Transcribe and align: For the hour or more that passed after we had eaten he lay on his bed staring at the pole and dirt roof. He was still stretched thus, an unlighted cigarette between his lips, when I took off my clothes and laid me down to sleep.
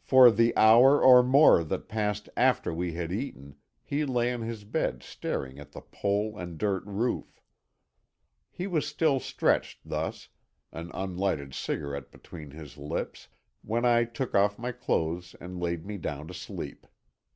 For 0.00 0.32
the 0.32 0.52
hour 0.56 1.00
or 1.00 1.22
more 1.22 1.62
that 1.62 1.86
passed 1.88 2.28
after 2.36 2.74
we 2.74 2.94
had 2.94 3.12
eaten 3.12 3.54
he 3.84 4.04
lay 4.04 4.34
on 4.34 4.40
his 4.40 4.64
bed 4.64 5.04
staring 5.04 5.60
at 5.60 5.70
the 5.70 5.82
pole 5.82 6.36
and 6.36 6.58
dirt 6.58 6.82
roof. 6.84 7.40
He 8.50 8.66
was 8.66 8.88
still 8.88 9.20
stretched 9.20 9.78
thus, 9.88 10.30
an 10.72 10.90
unlighted 10.92 11.54
cigarette 11.54 12.10
between 12.10 12.50
his 12.50 12.76
lips, 12.76 13.28
when 13.62 13.84
I 13.84 14.02
took 14.02 14.34
off 14.34 14.58
my 14.58 14.72
clothes 14.72 15.36
and 15.40 15.60
laid 15.60 15.86
me 15.86 15.96
down 15.96 16.26
to 16.26 16.34
sleep. 16.34 16.84